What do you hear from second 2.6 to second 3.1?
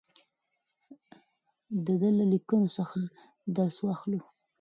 څخه